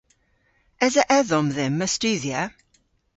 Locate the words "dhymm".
1.55-1.83